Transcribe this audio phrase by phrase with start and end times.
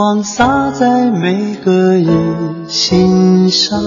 [0.00, 3.78] 光洒在每个人心上，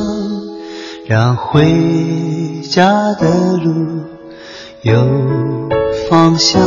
[1.07, 4.03] 让回家的路
[4.83, 4.93] 有
[6.07, 6.61] 方向。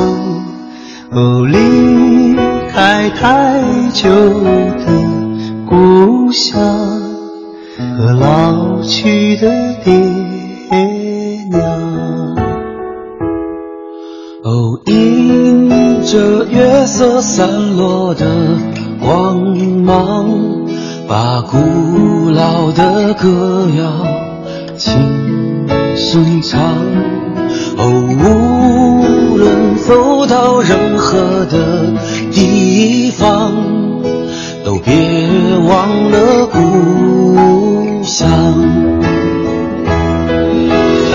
[1.12, 2.34] 哦，离
[2.72, 4.84] 开太久的
[5.64, 6.60] 故乡
[7.96, 9.48] 和老去的
[9.84, 9.94] 爹
[11.52, 11.62] 娘。
[14.42, 18.26] 哦，迎着月色散落的。
[19.06, 19.38] 光
[19.84, 20.26] 芒
[21.06, 23.84] 把古老的歌谣
[24.76, 24.92] 轻
[25.94, 26.60] 声唱。
[27.78, 27.86] 哦，
[28.18, 31.94] 无论走到任何的
[32.32, 33.52] 地方，
[34.64, 34.92] 都别
[35.68, 38.26] 忘了故乡。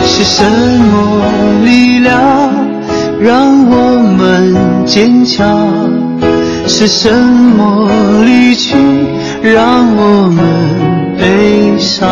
[0.05, 2.15] 是什么力量
[3.19, 5.90] 让我们坚强？
[6.73, 7.89] 是什么
[8.23, 8.75] 离去
[9.43, 12.07] 让我们悲伤？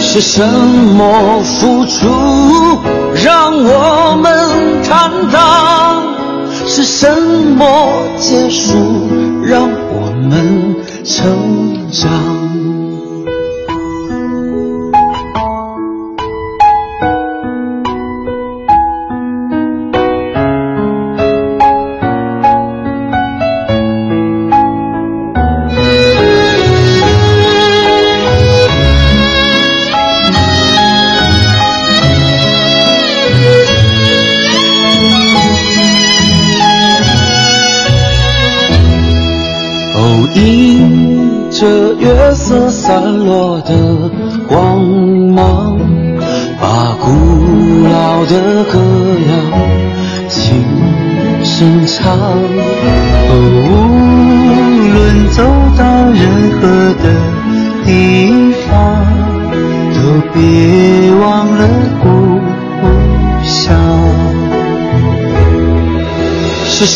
[0.00, 2.08] 是什么付出
[3.24, 6.14] 让我们坦荡？
[6.66, 7.10] 是什
[7.58, 7.66] 么
[8.18, 9.10] 结束
[9.44, 12.53] 让我们成长？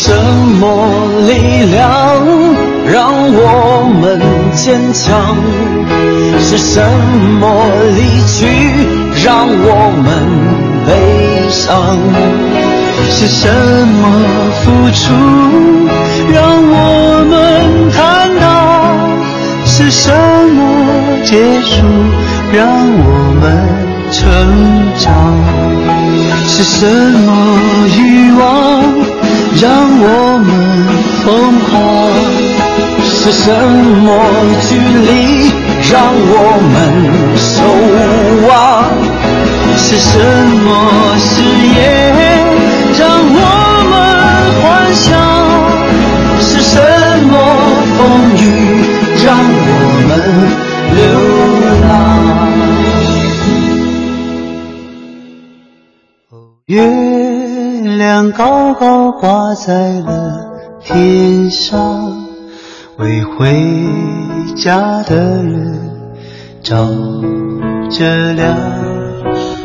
[0.09, 0.15] 什
[0.59, 0.65] 么
[1.27, 1.31] 力
[1.65, 1.77] 量
[2.91, 2.97] 让
[3.31, 4.19] 我们
[4.55, 5.37] 坚强？
[6.41, 6.81] 是什
[7.39, 7.45] 么
[7.95, 8.35] 离去
[9.23, 10.07] 让我们
[10.87, 10.89] 悲
[11.51, 11.69] 伤？
[13.11, 13.47] 是什
[14.01, 14.01] 么
[14.63, 15.13] 付出
[16.33, 16.73] 让我
[17.29, 17.31] 们
[17.93, 17.99] 坦
[18.39, 18.43] 荡？
[19.63, 20.57] 是什么
[21.23, 21.85] 结束
[22.51, 23.07] 让我
[23.39, 23.45] 们
[24.11, 24.17] 成
[24.97, 25.07] 长？
[26.47, 26.87] 是什
[27.27, 27.29] 么
[27.95, 27.99] 欲
[28.31, 28.39] 望
[29.61, 29.67] 让
[30.01, 30.05] 我
[30.39, 30.49] 们
[31.21, 31.27] 疯
[31.67, 31.69] 狂？
[33.03, 34.07] 是什么
[34.69, 35.09] 距离？
[35.91, 36.33] 让我
[36.71, 36.73] 们
[37.35, 37.57] 守
[38.47, 38.49] 望，
[39.75, 40.11] 是什
[40.63, 40.67] 么
[41.19, 41.27] 誓
[41.75, 41.77] 言
[42.97, 43.37] 让我
[43.89, 43.93] 们
[44.61, 44.63] 幻
[44.95, 45.07] 想？
[46.39, 46.73] 是什
[47.27, 47.31] 么
[47.97, 47.99] 风
[48.37, 48.41] 雨
[49.25, 49.69] 让我
[50.07, 50.11] 们
[50.95, 50.99] 流
[51.81, 51.87] 浪？
[56.67, 56.73] 月
[58.09, 60.49] 亮高高挂在了
[60.81, 62.11] 天上。
[62.97, 63.55] 为回
[64.55, 65.79] 家的人
[66.63, 66.87] 照
[67.91, 68.57] 着亮。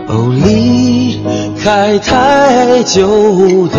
[0.08, 1.18] 哦，离
[1.56, 3.78] 开太久的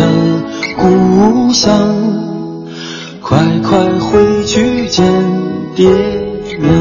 [0.76, 1.70] 故乡，
[3.22, 5.06] 快快回去见
[5.76, 5.86] 爹
[6.58, 6.72] 娘。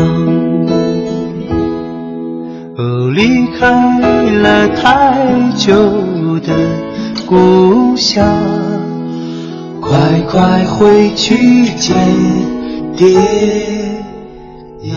[2.78, 3.70] 哦，离开
[4.42, 5.76] 了太久
[6.40, 6.52] 的
[7.28, 8.24] 故乡，
[9.82, 11.96] 快快回去见。
[12.96, 13.08] 爹
[14.82, 14.96] 娘。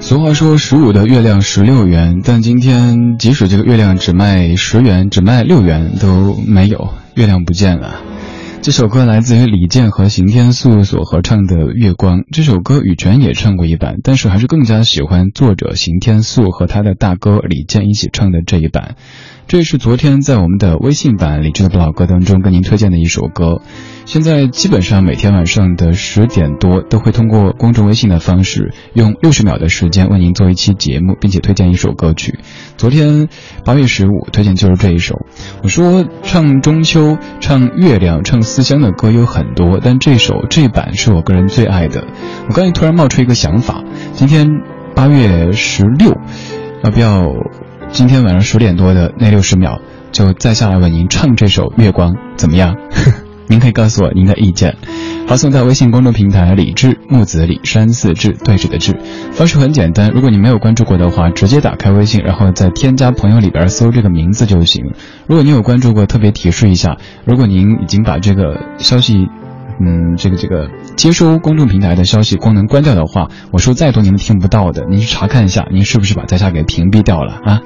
[0.00, 8.00] 俗话说十五的月亮十六圆，但今天即使这个月亮只卖十元，只卖六元都没有，月亮不见了。
[8.60, 12.20] 这首歌来自于李健和刑天素所合唱的《月光》。
[12.30, 18.96] 这首歌羽泉也唱过一版，但是还是更加喜欢作者刑天素和他的大哥李健一起唱的这一版。
[19.48, 23.62] 这是昨天在我们的微信版理智的不老歌当中跟您推荐的一首歌。
[24.04, 32.38] 现在基本上每天晚上的十点多都会通过公众微信的方式，用六十秒的时间为您做一期节目，并且推荐一首歌曲。
[32.76, 33.28] 昨天
[33.64, 35.14] 八月十五推荐就是这一首。
[35.62, 42.06] 我说唱中秋、唱月亮、唱思乡的歌有很多，但这首这版是我个人最爱的。
[42.50, 44.46] 我刚才突然冒出一个想法，今天
[44.94, 46.18] 八月十六，
[46.84, 47.32] 要不要
[47.90, 49.80] 今天晚上十点多的那六十秒
[50.12, 52.76] 就再下来为您唱这首《月光》，怎么样？
[53.48, 54.76] 您可以告诉我您的意见，
[55.26, 58.94] 发送到微信公众平台“李志木子李山寺志对峙的志”，
[59.32, 60.10] 方式很简单。
[60.10, 64.84] 如果你没有关注过的话，直接打开微信，然后在添加朋友里边搜这个名字就行。
[65.26, 69.28] 如果你有关注过，特别提示一下，如果您已经把这个消息，
[69.80, 74.84] 嗯，这个这个接收公众平台的消息功能关掉的话，我说再多您都听不到的。
[74.88, 77.60] 您去查看一下，您是不是把在下给屏蔽掉了啊？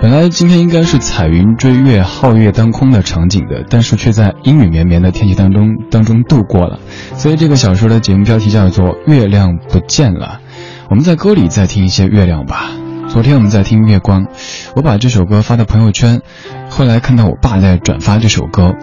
[0.00, 6.78] 本来今天应该是彩云追月、皓月当空的场景的，但是却在阴雨绵绵的天气当中当中度过了。
[7.14, 10.40] 所以这个小说的节目标题叫做《月亮不见了》。
[10.88, 12.70] 我们在歌里再听一些月亮吧。
[13.08, 14.24] 昨天我们在听《月光》，
[14.76, 16.20] 我把这首歌发到朋友圈，
[16.70, 18.74] 后来看到我爸在转发这首歌，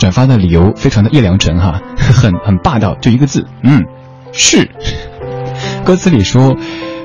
[0.00, 3.84] 转发的理由非常的叶良辰哈， 很很霸道，就一个字，嗯，
[4.32, 4.68] 是。
[5.84, 6.56] 歌词里说。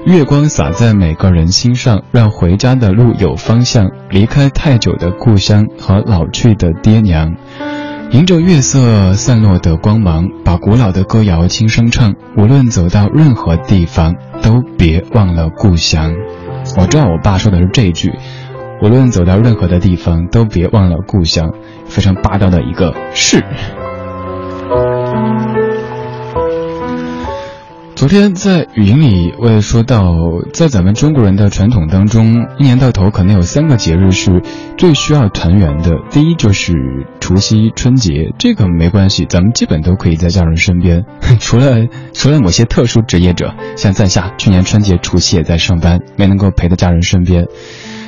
[0.05, 3.89] 月光洒在每个人心上，让回家的路有方向。
[4.11, 7.37] 离开太久的故乡和老去的爹娘，
[8.11, 12.13] 迎着月色散落的光芒，把古老的歌谣轻声唱。
[12.37, 14.13] 无论走到任何地方，
[14.43, 16.13] 都别忘了故乡。
[16.77, 18.13] 我知道我爸说的是这一句，
[18.83, 21.51] 无论走到任何的地方，都别忘了故乡。
[21.95, 23.41] 非常霸道的一个是。
[27.95, 30.03] 昨天在语音里我也说到，
[30.53, 34.41] 在咱们中国人的传统当中，一年到头可能有三个节日是
[34.77, 35.91] 最需要团圆的。
[36.11, 36.73] 第一就是
[37.21, 41.05] 除夕、春节，这个没关系，咱们基本都可以在家人身边，
[41.39, 47.45] 除了除了某些特殊职业者，像在下去年春节除夕也在上班，没能够陪在家人身边。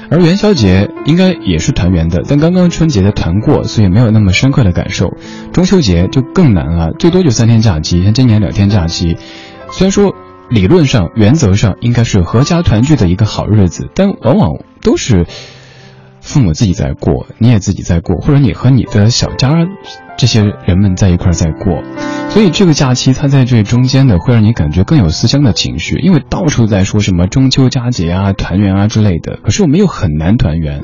[0.09, 5.13] 而元宵节应该也是团圆的，但刚刚春节的团过，所以没有那么深刻的感受。
[5.51, 9.18] 中秋节就更难了，最多就三天假期，像今年两天假期。
[9.71, 10.15] 虽然说
[10.50, 15.25] 理论上、原则上应该是合家团聚的一个好日子，但往往都是
[16.21, 19.50] 父母自己在过，你也自己在过，或者你和你的小家
[20.18, 21.84] 这些人们在一块儿在过，
[22.30, 30.81] 所以这个假期它在这中间的，会让你感觉更有思乡的情绪，因为到处在说什么中秋佳节啊、团圆啊之类的，可是我们又很难团圆。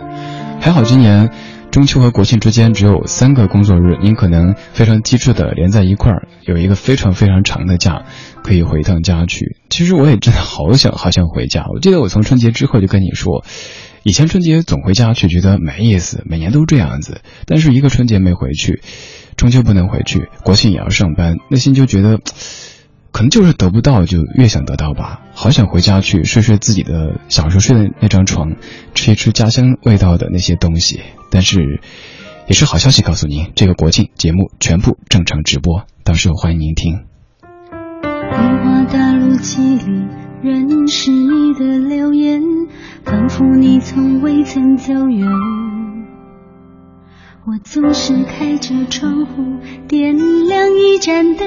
[0.62, 1.30] 还好今年。
[1.74, 8.04] 中秋和国庆之间只有三个工作日，您可能非常机智的连在一块儿，有一个非常非常长的假，
[8.44, 9.58] 可以回趟家去。
[9.72, 11.66] 其实我也真的好想好想回家。
[11.74, 13.44] 我记得我从春节之后就跟你说，
[14.04, 17.22] 以前春节总回家去，觉得没意思，每年都这样子。
[17.48, 18.84] 但是一个春节没回去，
[19.36, 22.20] 中秋不能回去，国庆也要上班，内心就觉得。
[23.12, 25.22] 可能就是得不到，就越想得到吧。
[25.36, 28.56] 好想回家去睡睡自己的小时候睡的那张床，
[28.96, 31.00] 吃一吃家乡味道的那些东西。
[31.30, 31.80] 但是，
[32.48, 37.02] 也是好消息告诉您，这个国庆节目全部正常直播，到时候欢迎您听。
[38.92, 40.08] 大路记里
[40.42, 42.42] 认识你的留言，
[43.06, 45.30] 仿佛你从未曾走远。
[47.46, 49.44] 我总是开着窗户，
[49.86, 50.16] 点
[50.48, 51.46] 亮一盏灯。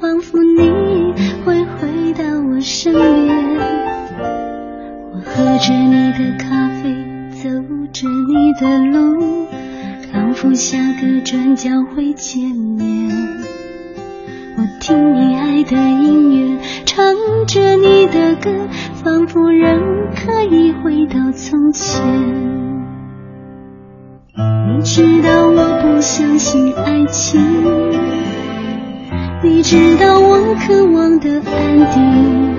[0.00, 1.14] 仿佛你
[1.44, 3.56] 会回到我身边，
[5.12, 6.92] 我喝着你的咖啡，
[7.30, 7.48] 走
[7.92, 9.46] 着你的路，
[10.12, 13.08] 仿佛下个转角会见面。
[14.56, 17.14] 我听你爱的音乐，唱
[17.46, 18.50] 着你的歌，
[19.02, 19.80] 仿佛仍
[20.12, 22.65] 可以回到从前。
[24.38, 27.40] 你知道我不相信爱情。
[29.42, 32.54] 你知道我渴望的安定，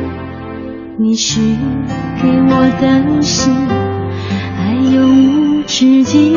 [0.98, 1.40] 你许
[2.20, 3.52] 给我的是
[4.58, 6.36] 爱永无止境。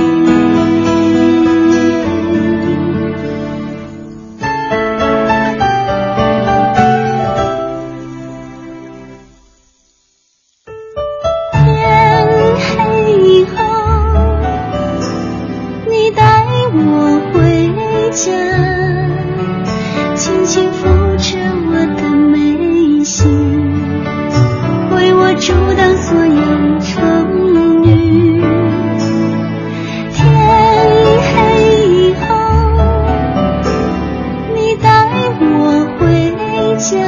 [36.91, 36.99] 像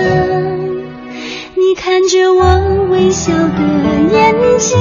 [1.57, 3.59] 你看着我微笑的
[4.13, 4.79] 眼睛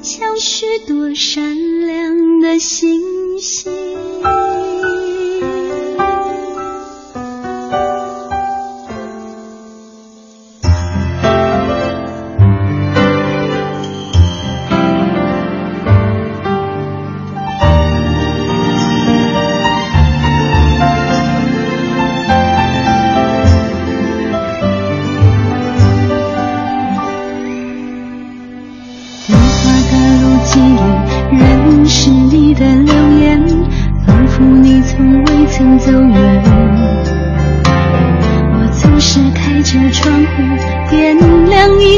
[0.00, 3.72] 像许多闪亮的星星。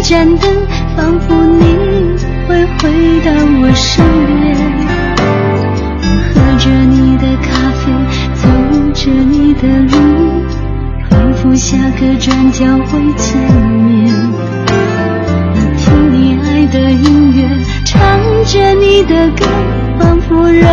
[0.09, 0.49] 盏灯，
[0.97, 1.65] 仿佛你
[2.47, 2.89] 会回
[3.25, 4.05] 到我身
[4.41, 4.57] 边。
[6.01, 7.49] 我喝着你的咖
[7.81, 7.91] 啡，
[8.37, 8.47] 走
[8.95, 9.97] 着你的路，
[11.11, 13.37] 仿佛下个转角会见
[13.83, 14.15] 面。
[15.57, 17.39] 我听你爱的音乐，
[17.85, 17.99] 唱
[18.45, 19.45] 着你的歌，
[19.99, 20.65] 仿佛仍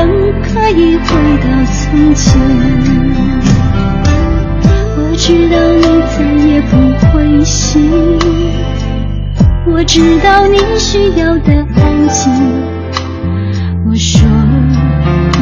[0.44, 1.10] 可以回
[1.42, 2.40] 到从前。
[4.96, 6.72] 我知道你再也不
[7.08, 8.23] 会醒。
[9.86, 12.32] 知道你需要的安静。
[13.86, 14.22] 我说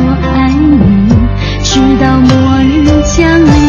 [0.03, 1.13] 我爱你，
[1.63, 2.27] 直到末
[2.63, 3.60] 日降临。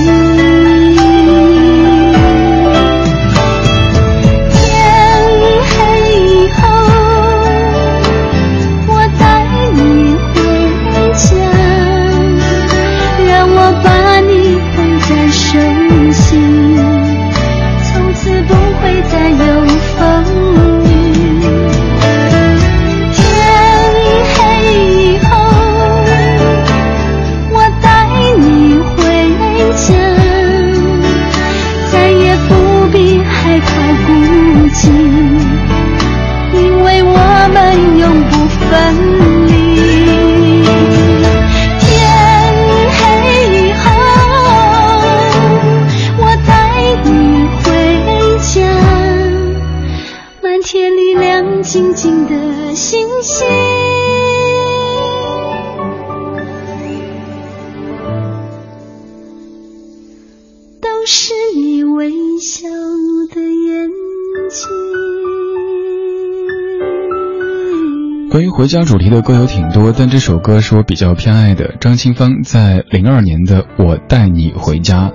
[68.63, 71.75] 回家主题的歌有挺多，但这首歌是我比较偏爱的。
[71.81, 75.11] 张清芳在零二年的《我带你回家》。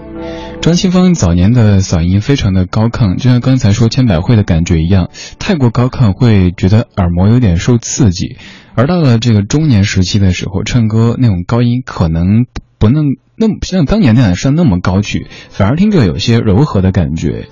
[0.60, 8.36] 张清芳早年的嗓音非常的高亢，就像刚才说千百惠的感觉一样，太过高亢会觉得耳膜有点受刺激。
[8.76, 13.06] 而到了这个中年时期的时候，唱歌那种高音可能不能
[13.38, 17.48] 那么像当年那样上那么高去，反而听着有些柔和的感觉。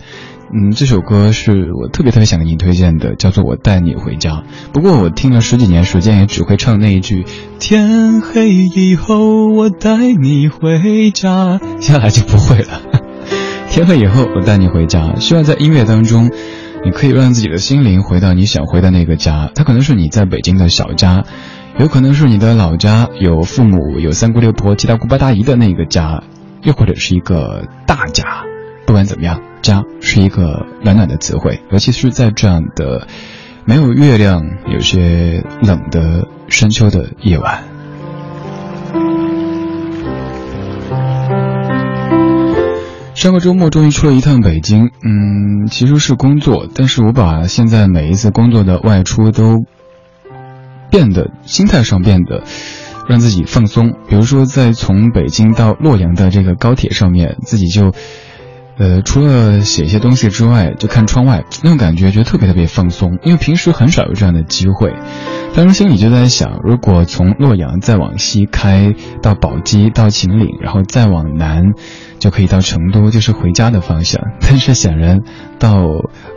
[0.57, 4.31] 嗯，这首歌是我特别特别想给你推荐的，叫做《我带你回家》。
[4.71, 7.25] 不过我听了十几年时间，也只会唱那一句
[7.59, 12.81] “天黑以后我带你回家”，接下来就不会了。
[13.69, 16.31] 天黑以后我带你回家，希望在音乐当中，
[16.85, 19.51] 你可以让自己的心灵回到你想回的那个家。
[19.53, 21.25] 它可能是你在北京的小家，
[21.77, 26.23] 有可能是你的老家，有父母、有三姑六婆、七大姑八大姨的那个家，
[26.63, 28.23] 又或者是一个大家。
[28.87, 29.41] 不管怎么样。
[29.65, 33.07] 家是一个暖暖的词汇，尤其是在这样的
[33.65, 37.63] 没有月亮、有些冷的深秋的夜晚。
[43.15, 49.65] 上个周末终于出了一趟北京，嗯，其实是工作，但是我把现在每一次工作的外出都
[50.91, 52.43] 变得心态上变得
[53.09, 57.93] 让自己放松，比如说在从北京到洛阳的这个高铁上面，自己就。
[58.77, 63.19] 呃，除了写一些东西之外，就看窗外那种感觉，觉得特别特别放松。
[63.23, 64.93] 因为平时很少有这样的机会，
[65.55, 71.71] 当时心里就在想，如果从洛阳再往西开到宝鸡到秦岭，然后再往南，
[72.19, 74.21] 就可以到成都，就是回家的方向。
[74.41, 75.21] 但是显然，
[75.57, 75.85] 到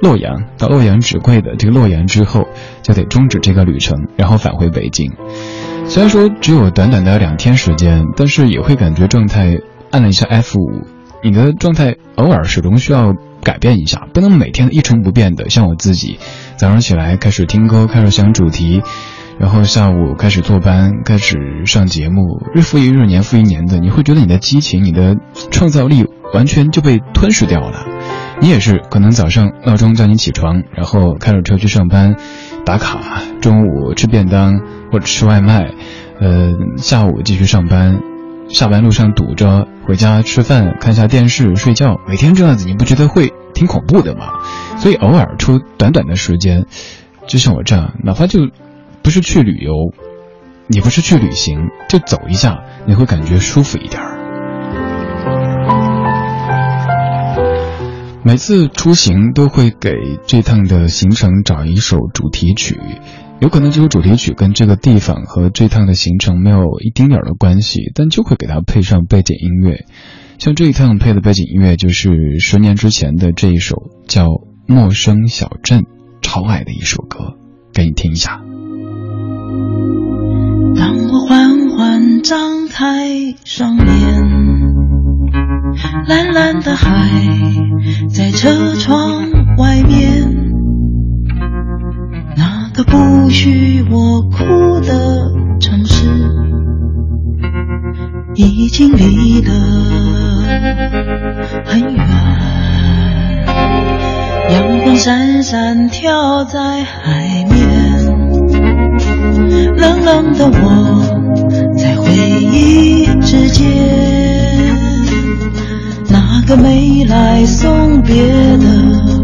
[0.01, 2.47] 洛阳到洛阳纸贵的这个洛阳之后，
[2.83, 5.13] 就得终止这个旅程，然后返回北京。
[5.87, 9.59] 虽然说只有短短的两天时间，但是也会感觉状态
[9.91, 10.98] 按了一下 F 五。
[11.23, 15.51] 你的状态偶尔始终需要改变一下，不能每天一成不变的。
[15.51, 16.19] 像我自己，
[16.57, 18.83] 早上起来开始听歌，开始想主题，
[19.39, 22.23] 然后下午开始坐班，开始上节目，
[22.55, 25.17] 日复一日，年复一年的，你会觉得你的激情、你的
[25.51, 27.85] 创造力完全就被吞噬掉了。
[28.41, 32.15] 你也是，可能早上闹钟叫你起床，然后开着车去上班，
[32.65, 33.01] 打卡，
[33.41, 34.61] 中午吃便当
[34.93, 35.73] 或者吃外卖，
[36.21, 38.01] 呃，下午继续上班。
[38.49, 44.41] 下班路上堵着，回家吃饭，看下电视，睡觉，每天这样子，你不觉得会挺恐怖的吗？
[44.79, 46.67] 所以偶尔出短短的时间，
[47.27, 48.49] 就像我这样，哪怕就
[49.03, 49.73] 不是去旅游，
[50.67, 54.17] 你不是去旅行，就走一下，你会感觉舒服一点儿。
[58.25, 62.79] 每次出行都会给这趟的行程找一首主题曲，
[63.41, 69.87] 有可能这首主题曲跟这个地方和这趟的行程没有一丁点的关系，但就会给它配上背景音乐。
[70.39, 73.77] 像这一趟配的背景音乐就是十年之前的这一首
[74.09, 74.27] 叫
[74.67, 75.83] 《陌生小镇》，
[76.21, 77.37] 超爱的一首歌，
[77.73, 78.41] 给你听一下。
[80.77, 84.89] 当我缓缓张开双眼。
[86.09, 87.23] 蓝蓝的海
[88.09, 90.38] 在车窗外面，
[92.89, 95.31] 不许我哭的
[95.61, 96.07] 城市，
[98.35, 99.51] 已经离得
[101.65, 102.09] 很远。
[104.51, 108.07] 阳光闪闪跳在海面，
[109.77, 111.03] 冷冷的我
[111.77, 113.67] 在回忆之间。
[116.11, 118.25] 那个没来送别
[118.57, 119.18] 的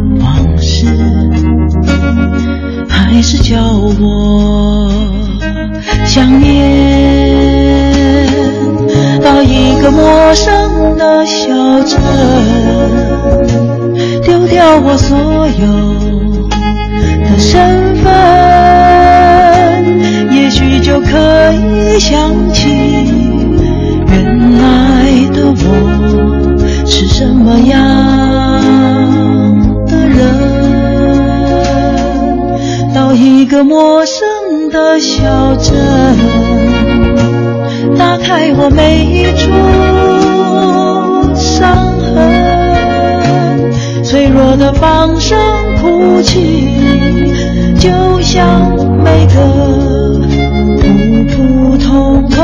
[3.15, 4.91] 还是叫我
[6.05, 8.27] 想念。
[9.23, 11.47] 到一个陌生的小
[11.85, 11.97] 镇，
[14.21, 15.17] 丢掉我所
[15.61, 15.65] 有
[17.25, 18.13] 的身份，
[20.35, 22.69] 也许就可以想起
[24.09, 24.65] 原来
[25.33, 25.63] 的我。
[26.85, 28.44] 是什么样
[33.15, 35.73] 一个陌生的小镇，
[37.97, 39.51] 打开我每一处
[41.35, 42.13] 伤痕，
[44.03, 45.39] 脆弱的放声
[45.81, 46.69] 哭泣，
[47.79, 47.91] 就
[48.21, 48.43] 像
[49.03, 49.35] 每个
[50.81, 50.83] 普
[51.37, 52.44] 普通通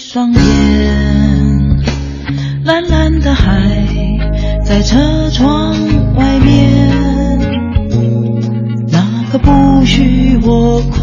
[0.00, 0.40] 双眼，
[2.64, 3.84] 蓝蓝的海
[4.64, 5.74] 在车窗
[6.14, 6.88] 外面，
[8.90, 10.97] 那个不许我哭？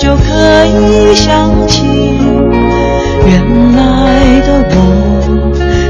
[0.00, 1.84] 就可以想起，
[3.26, 3.32] 原
[3.76, 4.74] 来的我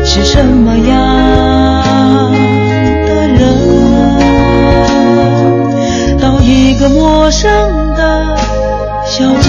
[0.04, 0.90] 是什么样
[3.06, 3.40] 的人。
[6.18, 7.48] 到一个陌生
[7.94, 8.36] 的
[9.06, 9.48] 小镇，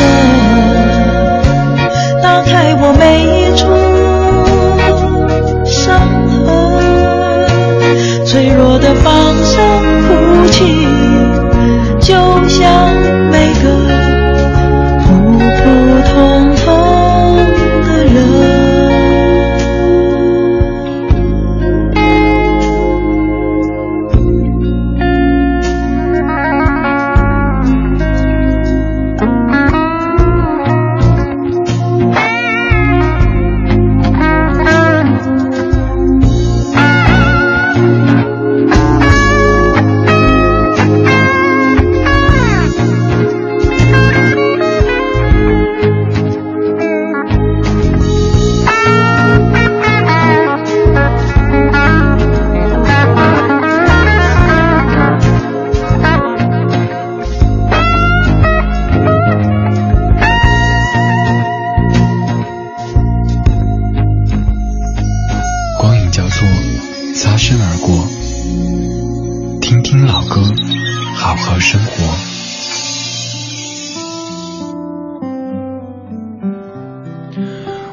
[71.71, 72.03] 生活。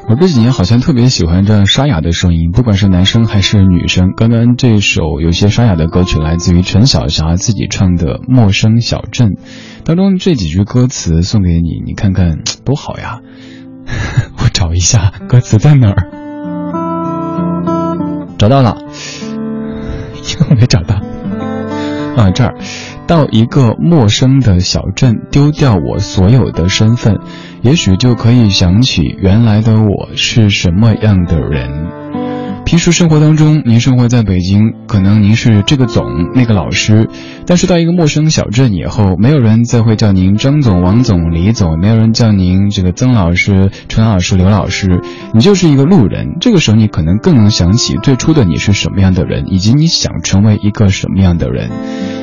[0.08, 4.14] 我这几年好像特别喜欢这样沙哑的声音，不管是男生还是女生。
[4.16, 9.28] 刚刚这首有些沙哑的歌曲来自于陈小霞自己唱的《陌生小镇》，
[9.84, 13.20] 当中这几句歌词送给你，你看看多好呀！
[14.42, 16.10] 我找一下歌词在哪儿。
[18.38, 18.76] 找到了，
[20.40, 21.00] 又没找到。
[22.18, 22.57] 啊，这儿，
[23.07, 27.20] 到一个陌生的小镇，丢掉我所有的身份，
[27.62, 32.07] 也许就可以想起原来的我是什么样的人。
[32.68, 36.04] 平时生活当中，您生活在北京，可能您是这个总
[36.35, 37.09] 那个老师，
[37.46, 45.00] 但是到一个陌生小镇以后，没有人再会叫您张总、王总、李总，没有人叫您这个曾老师、陈老师、刘老师，
[45.33, 46.37] 你就是一个路人。
[46.42, 51.70] 这个时候，你可能更能想起最初的你是什么样的人，以及你想成为一个什么样的人。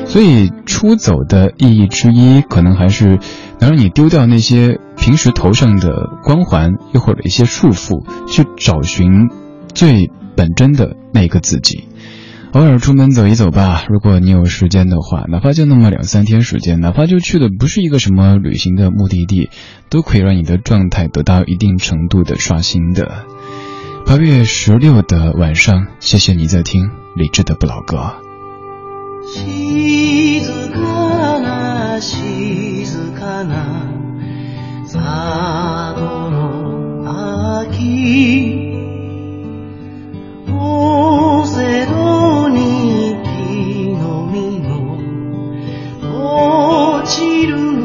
[0.06, 3.18] 所以，出走的意义之一，可能还是
[3.58, 9.28] 能让你丢掉那些平时头上的光环，又或者一些束缚，去找寻
[9.74, 10.08] 最。
[10.36, 11.84] 本真的那个自己，
[12.52, 13.84] 偶尔出门走一走吧。
[13.88, 19.50] 如果你有时间的话，哪怕就那么两三天时间，哪怕就去的不是一个什么旅行的目的地，
[19.88, 23.24] 都可以让你的状态得到一定程度的刷新的。
[24.06, 28.14] 八月十六的晚上，谢谢你在听理智的不老歌。
[46.02, 47.75] 落ちる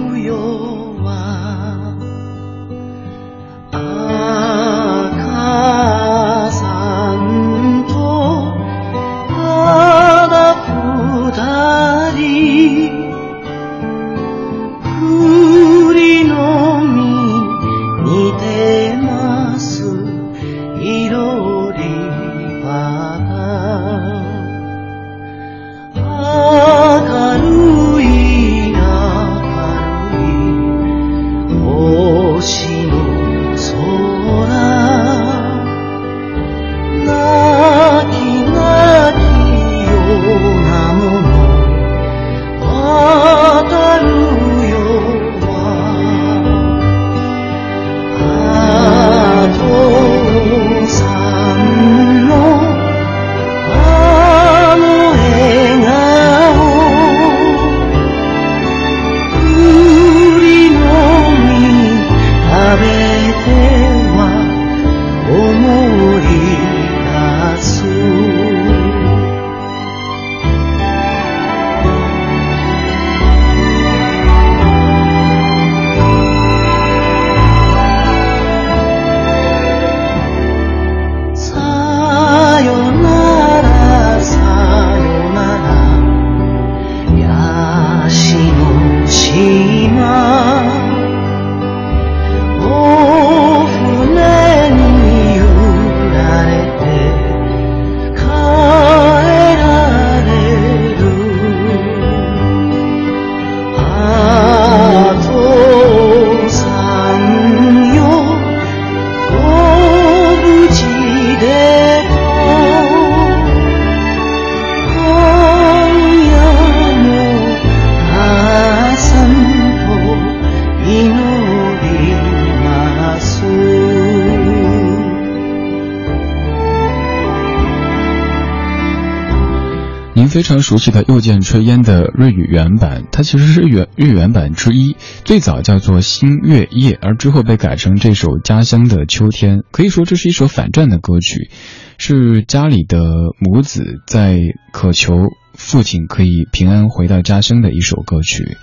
[130.41, 139.59] 非常熟悉的《又见炊烟》的日语原版，它其实是原日原版之一，最早叫做《新月夜》，而之后被改成这首《家乡的秋天》。
[139.69, 141.51] 可以说这是一首反战的歌曲，
[141.99, 142.97] 是家里的
[143.37, 144.39] 母子在
[144.73, 145.13] 渴求
[145.53, 148.57] 父亲可以平安回到家乡的一首歌曲。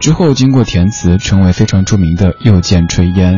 [0.00, 3.36] 之后经过填词，成为非常著名的《又见炊烟》。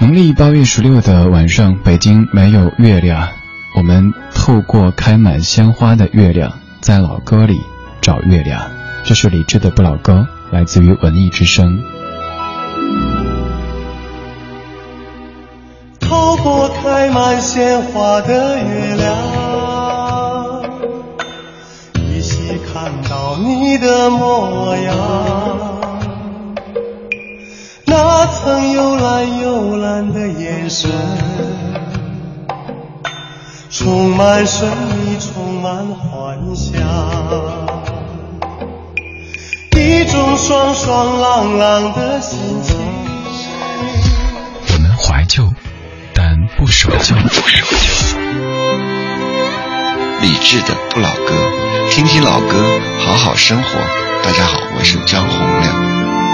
[0.00, 3.28] 农历八月十六的晚上，北京没有月亮，
[3.76, 6.58] 我们透过开满鲜花的月亮。
[6.80, 7.60] 在老歌里
[8.00, 8.62] 找月亮，
[9.04, 11.82] 这是李志的不老歌，来自于文艺之声。
[16.00, 19.16] 透过开满鲜花的月亮，
[21.94, 24.96] 依稀看到你的模样，
[27.86, 30.88] 那曾幽蓝幽蓝的眼神。
[33.78, 36.82] 充满神秘，充满幻想，
[39.76, 42.76] 一种爽爽朗朗的心情。
[44.66, 45.48] 我们怀旧，
[46.12, 47.14] 但不守旧。
[50.22, 51.32] 理智的不老歌，
[51.92, 53.78] 听听老歌，好好生活。
[54.24, 56.27] 大家好，我是张洪亮。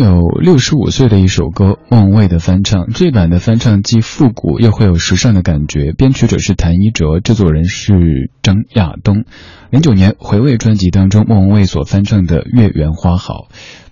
[0.00, 2.88] 有六十五岁的一首歌，莫文蔚的翻唱。
[2.92, 9.24] 这版的翻唱既复古又会有时尚的感觉，编曲者是谭一哲，制作人是张亚东。
[9.70, 13.48] 零九年回味专辑当中，莫文蔚所翻唱的《月圆花好》。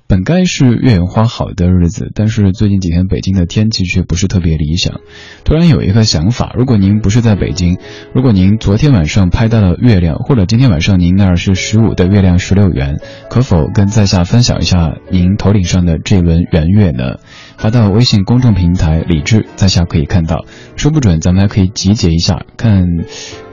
[0.08, 5.02] 本该是月圆花好的日子，但是最近几天北京的天气却不是特别理想。
[5.44, 7.76] 突然有一个想法，如果您不是在北京，
[8.14, 12.96] 如果您昨天晚上拍到了月亮，或者今天晚上您那儿是十五的月亮十六圆，
[13.28, 17.16] 可否跟在下分享一下您头顶上的这轮圆月呢？
[17.58, 20.46] 发到微信公众平台李智，在下可以看到。
[20.76, 22.86] 说不准咱们还可以集结一下，看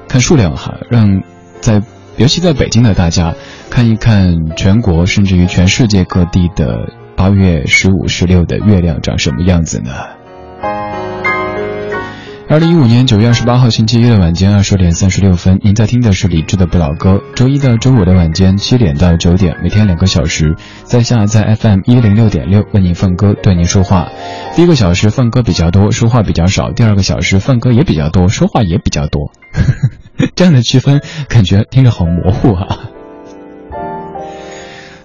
[0.07, 1.21] 看数量哈，让
[1.59, 1.83] 在。
[2.17, 3.35] 尤其在北京的大家，
[3.69, 9.91] 看一看全国甚至于全世界各地的八月十五、十六的月亮长什么样子呢？
[12.47, 17.21] 二零一五年九月二十八号星期一的晚间二十点三十六分，您在听的是李志的不老歌。
[17.35, 24.09] 周一到周五的晚间七点到九点，每天两个小时，在下在 FM 一零六点六为您放歌，对您说话。
[24.55, 29.31] 第一个小时放歌比较多，说话比较少；第二个小时放歌也比较多，说话也比较多。
[30.35, 32.89] 这样的区分感觉听着好模糊啊！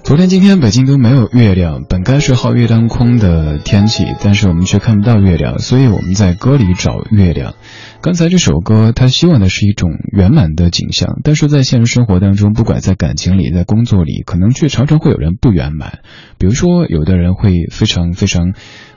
[0.02, 7.54] 昨天、今天北京都没有月亮，本该是皓月当空的天气，但是我们却看不到月亮，所以我们在歌里找月亮。
[8.00, 16.00] 刚才这首歌，他希望的是一种圆满的景象，但是在现实生活当中，不管在感情里、在工作里，可能却常常会有人不圆满。
[16.38, 18.52] 比如说，有的人会非常非常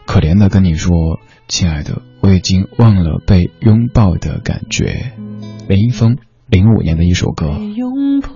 [0.07, 5.11] 可怜的跟你说：“亲爱的，我已经忘了被拥抱的感觉。”
[5.69, 6.17] 林一峰
[6.49, 7.45] 零五年的一首歌。
[7.75, 8.29] 拥抱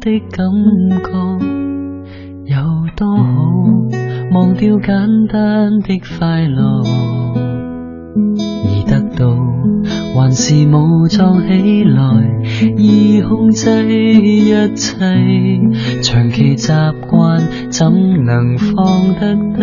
[0.00, 0.44] 的感
[1.04, 1.10] 觉
[2.46, 2.56] 有
[2.96, 3.22] 多好，
[4.34, 6.82] 忘掉简单的快乐，
[8.64, 9.36] 而得到
[10.14, 12.02] 还是武装起来，
[12.76, 12.82] 而
[13.28, 13.70] 控制
[14.20, 14.96] 一切，
[16.02, 16.72] 长期习
[17.08, 17.92] 惯怎
[18.24, 18.74] 能放
[19.20, 19.62] 得低？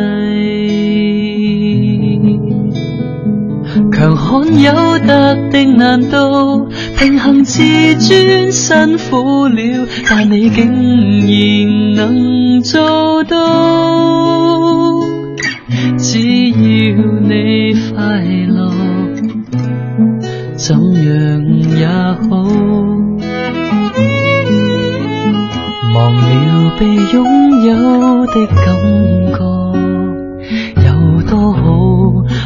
[3.91, 7.61] 强悍有特定难度，平衡自
[7.95, 13.35] 尊辛苦了，但你竟然能做到。
[15.97, 16.19] 只
[16.51, 16.57] 要
[17.21, 18.71] 你快乐，
[20.55, 21.45] 怎样
[21.77, 22.29] 也好。
[25.95, 28.57] 忘了被拥有的感
[29.37, 29.54] 觉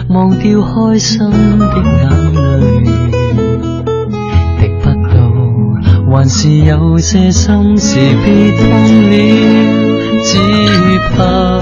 [0.10, 2.40] 忘掉开心的眼泪，
[4.60, 5.16] 滴不到，
[6.10, 8.60] 还是有些心事别痛
[9.08, 9.14] 了，
[10.26, 10.30] 只
[11.16, 11.62] 怕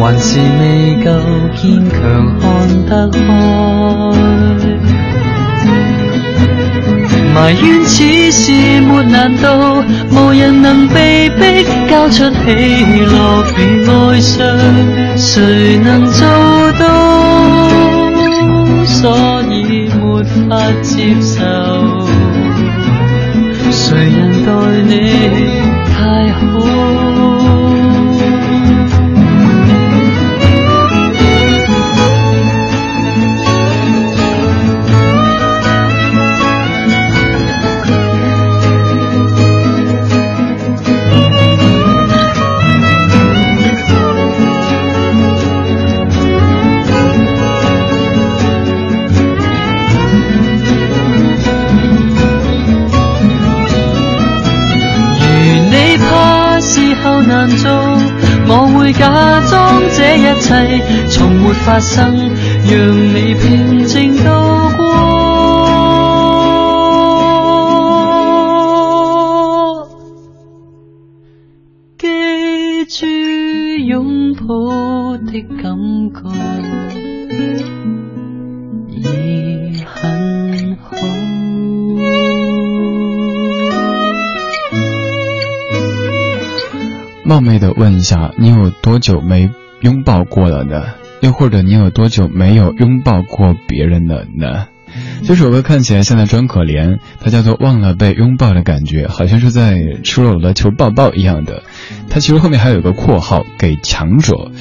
[0.00, 0.60] 还是未
[1.04, 1.08] 够
[1.54, 1.94] 坚强
[2.40, 2.44] 看
[2.86, 3.16] 得开。
[7.32, 7.92] 埋怨此
[8.32, 9.46] 事没难度，
[10.10, 12.50] 无人能被逼交出喜
[13.06, 14.44] 乐与哀伤，
[15.16, 16.26] 谁能做
[16.80, 17.53] 到？
[19.04, 19.12] 所
[19.50, 21.44] 以没法接受，
[23.70, 25.53] 谁人待你
[59.34, 62.30] 假装这一切从没发生，
[62.70, 64.43] 让你平静到
[87.34, 90.84] 冒昧的问一下，你有多久没拥抱过了呢？
[91.20, 94.68] 又或者你有多久没有拥抱过别人了呢？
[95.24, 101.64] 这首歌看起来像在装可怜，它叫做《忘了被拥抱的感觉》，好像是在赤裸裸求抱抱一样的。
[102.08, 104.52] 它其实后面还有个括号，给强者。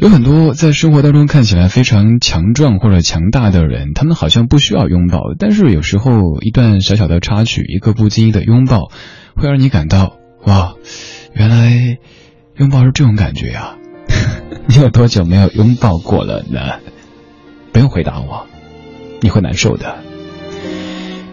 [0.00, 8.90] 有很多在生活当中看起来非常强壮或者强大的人，他们好像不需要拥抱，但是有时候一段小小的插曲，一个不经意的拥抱，
[9.36, 10.72] 会让你感到哇。
[11.34, 11.98] 原来，
[12.56, 13.76] 拥抱是这种感觉呀！
[14.66, 16.78] 你有多久没有拥抱过了呢？
[17.72, 18.46] 不用回答我，
[19.20, 19.98] 你会难受的。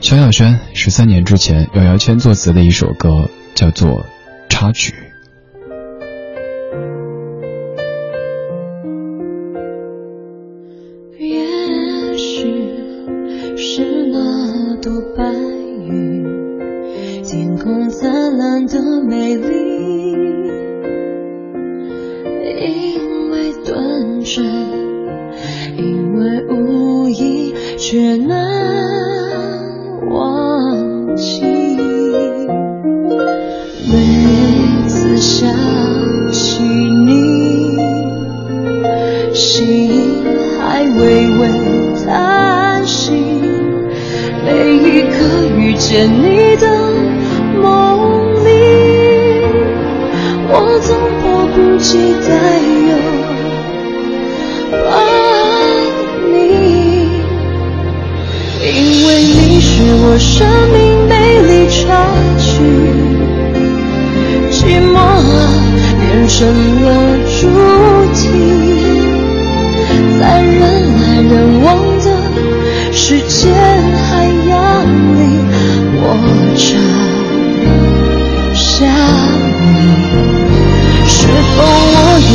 [0.01, 3.99] 萧亚轩十三年之前有姚谦作词的一首歌，叫做
[4.49, 4.93] 《插曲》。
[11.19, 12.41] 也许
[13.55, 15.23] 是那朵白
[15.87, 16.25] 云，
[17.23, 19.70] 天空灿烂的美丽。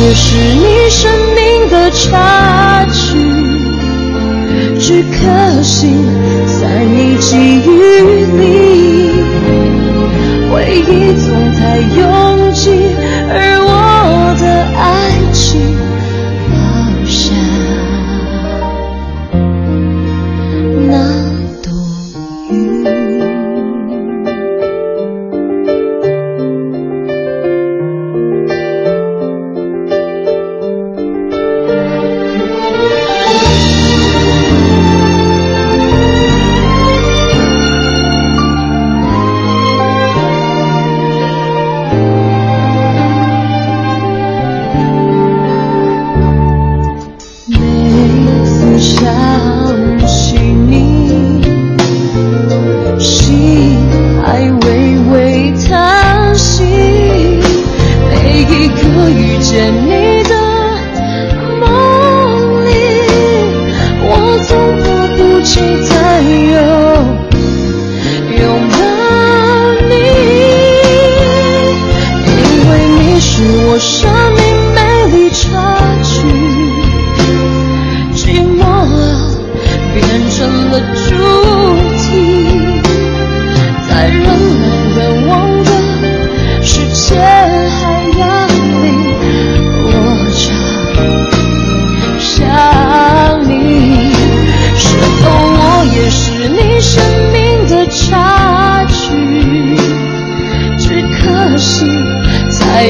[0.09, 3.17] 这是你生命的插曲？
[4.79, 5.93] 只可惜
[6.61, 7.76] 在你记忆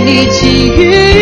[0.08, 1.17] 一起雨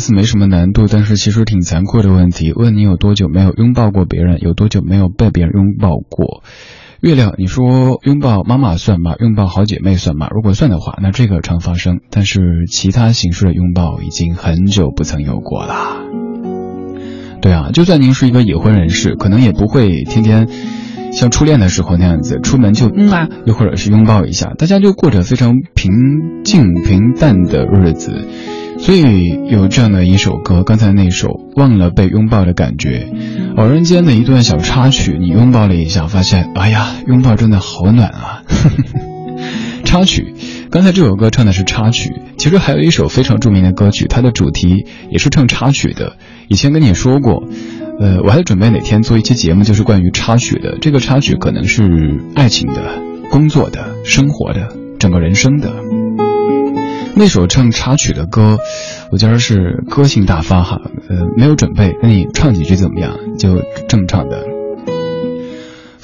[0.00, 6.42] 似没什么难度，但是其实挺残酷的问题，问你有多久没有拥抱过别人，有多久没有被别人拥抱过？
[7.00, 9.14] 月亮，你说拥抱妈妈算吗？
[9.20, 10.28] 拥抱好姐妹算吗？
[10.30, 12.40] 如果算的话，那这个常发生，但是
[12.70, 15.96] 其他形式的拥抱已经很久不曾有过啦。
[17.40, 20.46] 对啊，就算您是一个已婚人士，可能也不会天天
[21.12, 28.26] 像初恋的时候那样子，出门就嗯啊，又或者是拥抱一下，大家就过着非常平静平淡的日子。
[28.82, 33.08] 所以有这样的一首歌，刚才那首《忘了被拥抱的感觉》，
[33.56, 38.42] 偶然间的一段小插曲，你拥抱了一下，发现，哎呀，拥抱真的好暖啊！
[39.84, 40.34] 插曲，
[40.70, 46.16] 刚才这首歌唱的是插曲，其实还有一首非常著名的歌曲，它的主题也是唱插曲的。
[46.48, 47.44] 以前跟你说过，
[48.00, 50.78] 呃，我还准备哪天做一期节目，就是关于插曲的。
[50.80, 52.98] 这个插曲可能是爱情的、
[53.30, 54.68] 工作的、生活的、
[54.98, 55.70] 整个人生的。
[57.20, 58.58] 那首唱插曲的歌，
[59.12, 63.14] 我觉得是歌性大发哈，呃，没有准备，那你唱几句怎么样？
[63.38, 63.60] 就
[63.90, 64.59] 这么唱的。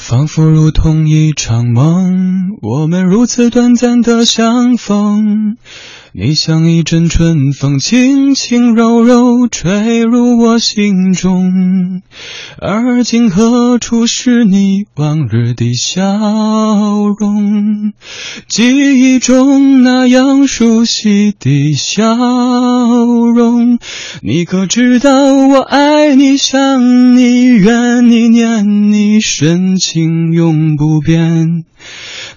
[0.09, 5.57] 仿佛如同一场梦，我们如此短暂的相逢。
[6.13, 12.03] 你像一阵春风，轻轻柔柔吹入我心中。
[12.59, 16.01] 而今何处是你往日的笑
[17.19, 17.93] 容？
[18.49, 23.16] 记忆中那样熟悉的笑容，
[24.29, 31.63] 你可知道我爱你、想你、怨你、念你，深情永不变。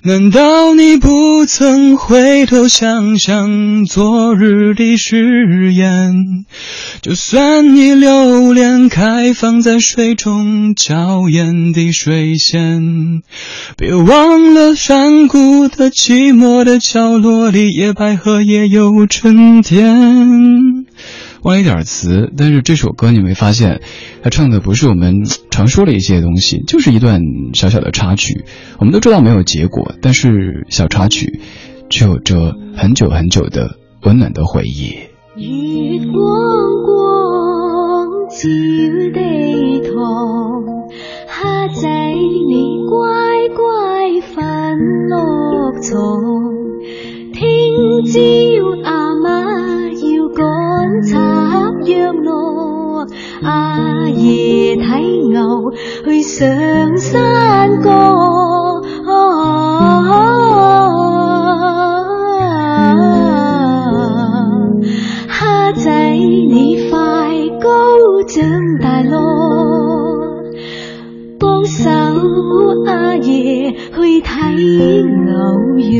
[0.03, 6.45] 难道你不曾回头想想昨日的誓言？
[7.01, 13.23] 就算你留恋开放在水中娇艳的水仙，
[13.75, 20.78] 别忘了山谷的寂寞的角落里，野百合也有春天。
[21.43, 23.81] 忘了一点词，但是这首歌你没发现，
[24.21, 27.21] 他唱的不是我们常说的一些东西，就是一段
[27.53, 28.43] 小小的插曲。
[28.77, 31.39] 我们都知道没有结果，但是小插曲
[31.89, 34.95] 却有着很久很久的温暖的回忆。
[35.35, 36.15] 月光
[36.85, 38.47] 光照
[39.13, 39.95] 地堂，
[41.27, 42.97] 虾仔你乖
[43.55, 43.63] 乖
[44.35, 44.75] 瞓
[45.07, 46.21] 落床，
[47.31, 47.39] 听
[48.05, 48.19] 朝
[48.83, 49.78] 阿妈
[50.39, 51.17] 赶插
[51.83, 53.05] 秧咯，
[53.43, 55.73] 阿爷睇牛
[56.05, 57.89] 去上山歌。
[65.27, 66.97] 蝦仔你快
[67.59, 67.67] 高
[68.25, 68.39] 長
[68.81, 69.17] 大咯，
[71.37, 71.89] 幫手
[72.85, 74.55] 阿爺去睇
[75.03, 75.33] 牛
[75.79, 75.99] 羊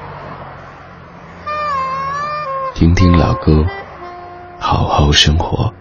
[2.81, 3.63] 听听老歌，
[4.57, 5.71] 好好生活。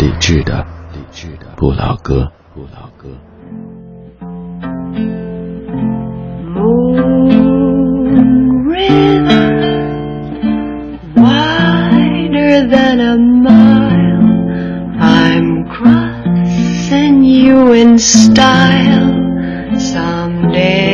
[0.00, 3.06] 理智的，理智的不老歌，不老歌。
[6.52, 7.04] Moon
[8.66, 9.52] River,
[11.14, 14.98] wider than a mile.
[14.98, 19.14] I'm crossing you in style
[19.78, 20.93] someday.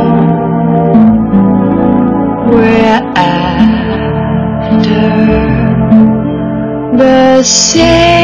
[7.43, 8.20] 谢。